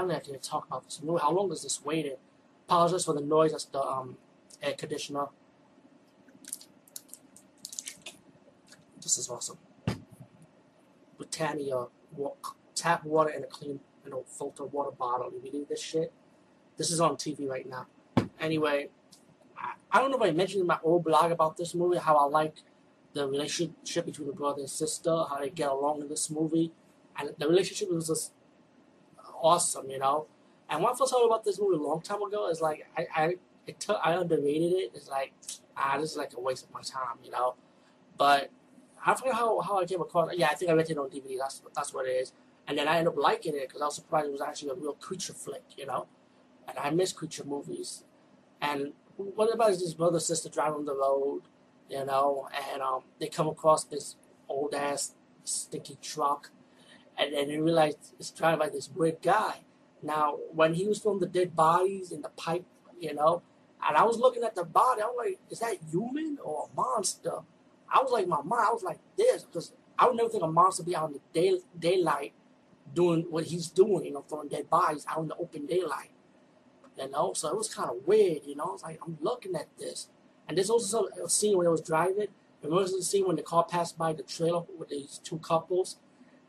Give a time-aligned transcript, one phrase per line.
[0.00, 1.00] back here to talk about this.
[1.20, 2.16] How long is this waiting?
[2.66, 3.52] Apologize for the noise.
[3.52, 4.16] That's the um,
[4.62, 5.26] air conditioner.
[9.02, 9.58] This is awesome.
[11.18, 11.86] Britannia
[12.16, 12.32] wa-
[12.74, 15.32] tap water in a clean, you know, filter water bottle.
[15.44, 16.12] You need this shit?
[16.76, 17.86] This is on TV right now.
[18.40, 18.88] Anyway,
[19.58, 22.16] I, I don't know if I mentioned in my old blog about this movie how
[22.16, 22.54] I like
[23.12, 26.72] the relationship between the brother and sister, how they get along in this movie,
[27.18, 28.32] and the relationship was just
[29.42, 30.26] awesome, you know.
[30.70, 33.06] And when I first heard about this movie a long time ago, it's like I
[33.14, 33.34] I
[33.66, 34.92] it took, I underrated it.
[34.94, 35.32] It's like
[35.76, 37.54] ah, this is like a waste of my time, you know.
[38.16, 38.50] But
[39.04, 40.30] I forget how, how I came across.
[40.34, 41.38] Yeah, I think I rented it on DVD.
[41.38, 42.32] That's that's what it is.
[42.68, 44.74] And then I ended up liking it because I was surprised it was actually a
[44.74, 46.06] real creature flick, you know.
[46.68, 48.04] And I miss creature movies.
[48.60, 51.42] And what about this brother sister driving on the road,
[51.90, 54.16] you know, and um, they come across this
[54.48, 56.50] old ass stinky truck,
[57.18, 59.60] and then they realized it's driving by this weird guy.
[60.02, 62.64] Now, when he was filming the dead bodies in the pipe,
[63.00, 63.42] you know,
[63.86, 66.76] and I was looking at the body, I was like, is that human or a
[66.76, 67.38] monster?
[67.92, 70.48] I was like, my mind, I was like this, because I would never think a
[70.48, 72.32] monster be out in the day, daylight
[72.94, 76.10] doing what he's doing, you know, throwing dead bodies out in the open daylight.
[76.98, 78.64] You know, so it was kind of weird, you know.
[78.64, 80.08] I was like, I'm looking at this.
[80.46, 82.28] And there's also a scene when I was driving.
[82.62, 85.96] Remember the scene when the car passed by the trailer with these two couples?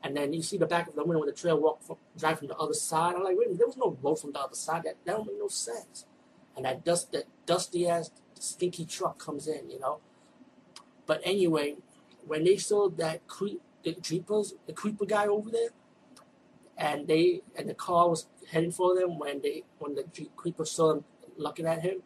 [0.04, 2.40] And then you see the back of the window when the trail walk from, drive
[2.40, 3.16] from the other side.
[3.16, 4.84] I'm like, wait there was no road from the other side.
[4.84, 6.06] That, that don't make no sense.
[6.56, 10.00] And that dust, that dusty ass, stinky truck comes in, you know.
[11.06, 11.78] But anyway,
[12.26, 15.70] when they saw that creep, the creepers, the creeper guy over there,
[16.78, 20.94] and they and the car was heading for them when they when the creeper saw
[20.94, 21.04] them
[21.38, 22.04] looking at him,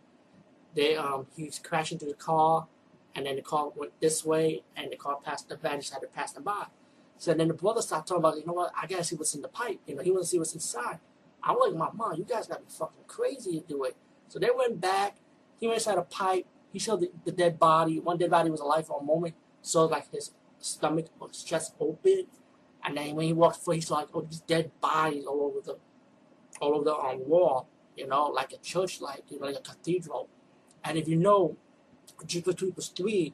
[0.75, 2.67] they um he's crashing through the car,
[3.15, 6.01] and then the car went this way, and the car passed the van just had
[6.01, 6.65] to pass them by.
[7.17, 9.41] So then the brother started talking about, you know what, I gotta see what's in
[9.41, 9.79] the pipe.
[9.87, 10.99] You know, he to see what's inside.
[11.43, 13.95] I'm like, my mom, you guys gotta be fucking crazy to do it.
[14.27, 15.17] So they went back.
[15.59, 16.45] He went inside a pipe.
[16.71, 17.99] He showed the, the dead body.
[17.99, 19.35] One dead body was alive for a moment.
[19.61, 22.25] So like his stomach his chest open.
[22.83, 25.59] And then when he walked forward, he saw like, oh, these dead bodies all over
[25.61, 25.77] the,
[26.61, 27.67] all over the um, wall.
[27.95, 30.29] You know, like a church, like you know, like a cathedral.
[30.83, 31.57] And if you know,
[32.25, 33.33] Jeepers Creepers three,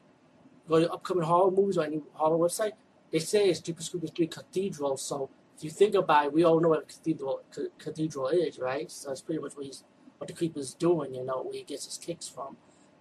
[0.68, 2.72] go to upcoming horror movies or any horror website,
[3.14, 4.98] they say it's Jeepers Creepers three cathedral.
[4.98, 7.42] So if you think about it, we all know what a cathedral
[7.78, 8.92] cathedral is, right?
[8.92, 9.84] So it's pretty much what he's
[10.18, 11.14] what the creeper's doing.
[11.14, 12.58] You know, where he gets his kicks from.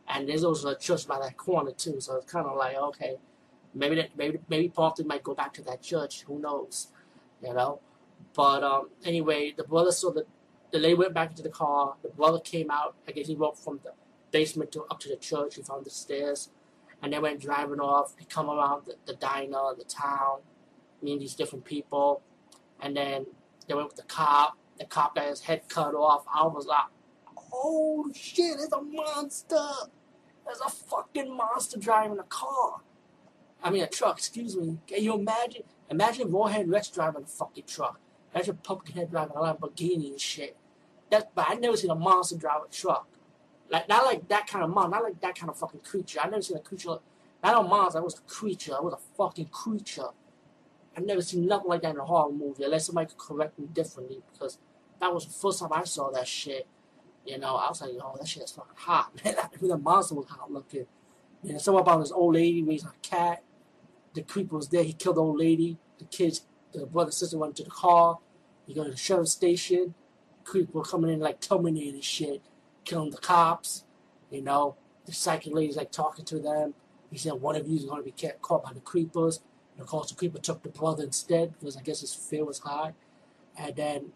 [0.07, 2.01] And there's also a church by that corner too.
[2.01, 3.18] So it's kind of like okay
[3.75, 6.24] Maybe that maybe maybe Parkland might go back to that church.
[6.24, 6.90] Who knows?
[7.44, 7.81] You know.
[8.35, 10.25] But um, anyway, the brother saw the
[10.72, 11.95] the lady went back into the car.
[12.03, 12.95] The brother came out.
[13.07, 13.94] I guess he walked from the
[14.31, 15.56] basement to up to the church.
[15.56, 16.50] He found the stairs,
[17.03, 18.16] and they went driving off.
[18.18, 20.40] He come around the, the diner, the town,
[21.02, 22.24] meeting these different people,
[22.81, 23.25] and then
[23.68, 24.58] they went with the cop.
[24.80, 26.24] The cop got his head cut off.
[26.34, 26.86] I was like,
[27.53, 28.56] "Oh shit!
[28.59, 29.68] It's a monster!
[30.46, 32.80] There's a fucking monster driving a car."
[33.62, 34.80] I mean a truck, excuse me.
[34.88, 35.63] Can you imagine?
[35.90, 38.00] Imagine Warhead Rex driving a fucking truck.
[38.34, 40.58] Imagine Pumpkinhead driving a Lamborghini and shit.
[41.12, 43.08] That, but I never seen a monster drive a truck.
[43.69, 46.19] Like not like that kind of monster, not like that kind of fucking creature.
[46.22, 46.97] I never seen a creature.
[47.44, 48.00] Not a monster.
[48.00, 48.74] I was a creature.
[48.75, 50.07] I was a fucking creature.
[50.96, 53.68] I never seen nothing like that in a horror movie, unless somebody could correct me
[53.74, 54.59] differently, because
[55.01, 56.68] that was the first time I saw that shit.
[57.25, 59.35] You know, I was like, oh, that shit is fucking hot, man.
[59.40, 60.85] I mean, the monster was hot looking.
[61.41, 63.44] You know, something about this old lady raising a cat
[64.13, 64.84] the creeper was there.
[64.84, 65.78] He killed the old lady.
[66.00, 68.19] The kids, the brother sister went to the car.
[68.68, 69.95] He go to the sheriff station.
[70.44, 72.41] Creeper coming in like Terminator shit,
[72.86, 73.84] killing the cops.
[74.30, 76.74] You know, the psychic lady's like talking to them.
[77.12, 79.42] He said one of you is going to be caught by the creepers.
[79.74, 82.60] And of course, the creeper took the brother instead because I guess his fear was
[82.60, 82.94] high.
[83.58, 84.12] And then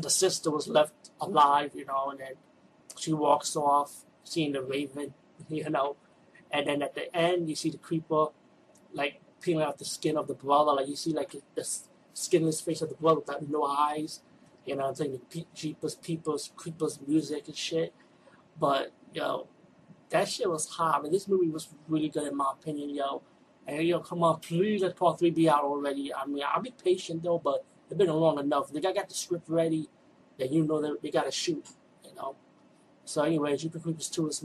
[0.00, 2.34] the sister was left alive, you know, and then
[2.96, 5.14] she walks off, seeing the raven,
[5.48, 5.96] you know.
[6.50, 8.26] And then at the end, you see the creeper
[8.92, 10.72] like peeling off the skin of the brother.
[10.72, 11.68] Like you see like the
[12.12, 14.20] skinless face of the brother without no eyes.
[14.66, 17.92] You know, I'm saying the Jeepers, Peepers, Creepers music and shit.
[18.58, 19.48] But yo,
[20.10, 20.98] that shit was hot.
[20.98, 23.22] I mean, this movie was really good in my opinion, yo.
[23.66, 26.12] And yo, come on, please let part three be out already.
[26.14, 28.72] I mean, I'll be patient though, but it's been long enough.
[28.72, 29.88] They got the script ready,
[30.38, 31.66] then you know that they gotta shoot.
[32.04, 32.36] You know.
[33.04, 34.42] So anyway, Jeepers Creepers two is